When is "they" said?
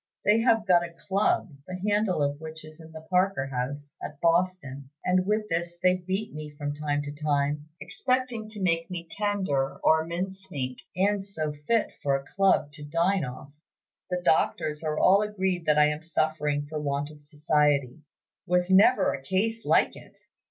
0.25-0.39, 5.83-5.97